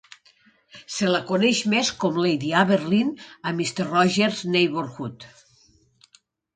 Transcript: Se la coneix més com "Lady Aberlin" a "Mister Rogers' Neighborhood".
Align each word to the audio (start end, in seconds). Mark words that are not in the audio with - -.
Se 0.93 1.09
la 1.15 1.19
coneix 1.31 1.59
més 1.75 1.91
com 2.05 2.17
"Lady 2.25 2.51
Aberlin" 2.63 3.13
a 3.21 3.55
"Mister 3.61 3.89
Rogers' 3.93 4.45
Neighborhood". 4.59 5.33